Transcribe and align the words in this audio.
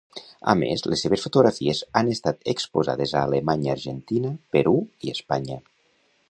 A 0.51 0.53
més, 0.59 0.83
les 0.93 1.01
seves 1.05 1.25
fotografies 1.27 1.81
han 2.01 2.09
estat 2.15 2.49
exposades 2.55 3.13
a 3.13 3.21
Alemanya, 3.29 3.77
Argentina, 3.79 4.33
Perú 4.57 4.75
i 5.09 5.15
Espanya. 5.19 5.61